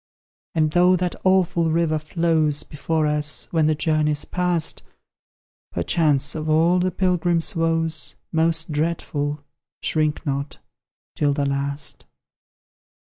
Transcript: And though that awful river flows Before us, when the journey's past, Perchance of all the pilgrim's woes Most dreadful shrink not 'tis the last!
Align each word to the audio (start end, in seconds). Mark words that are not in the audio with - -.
And 0.55 0.71
though 0.71 0.95
that 0.95 1.13
awful 1.23 1.69
river 1.71 1.99
flows 1.99 2.63
Before 2.63 3.05
us, 3.05 3.47
when 3.51 3.67
the 3.67 3.75
journey's 3.75 4.25
past, 4.25 4.81
Perchance 5.71 6.33
of 6.33 6.49
all 6.49 6.79
the 6.79 6.89
pilgrim's 6.89 7.55
woes 7.55 8.15
Most 8.31 8.71
dreadful 8.71 9.43
shrink 9.83 10.25
not 10.25 10.57
'tis 11.15 11.35
the 11.35 11.45
last! 11.45 12.05